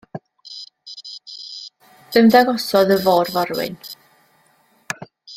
Ymddangosodd 2.21 2.93
y 2.95 2.97
fôr-forwyn. 3.03 3.77